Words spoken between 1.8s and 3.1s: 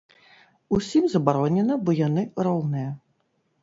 бо яны роўныя.